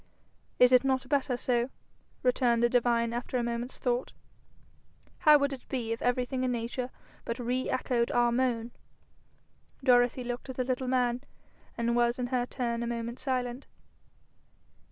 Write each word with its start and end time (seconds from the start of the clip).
'Is 0.57 0.71
it 0.71 0.83
not 0.83 1.07
better 1.09 1.37
so?' 1.37 1.69
returned 2.23 2.63
the 2.63 2.69
divine 2.69 3.13
after 3.13 3.37
a 3.37 3.43
moment's 3.43 3.77
thought. 3.77 4.13
'How 5.19 5.37
would 5.37 5.53
it 5.53 5.67
be 5.69 5.91
if 5.91 6.01
everything 6.01 6.43
in 6.43 6.51
nature 6.51 6.89
but 7.23 7.37
re 7.37 7.69
echoed 7.69 8.09
our 8.09 8.31
moan?' 8.31 8.71
Dorothy 9.83 10.23
looked 10.23 10.49
at 10.49 10.57
the 10.57 10.63
little 10.63 10.87
man, 10.87 11.21
and 11.77 11.95
was 11.95 12.17
in 12.17 12.25
her 12.33 12.47
turn 12.47 12.81
a 12.81 12.87
moment 12.87 13.19
silent. 13.19 13.67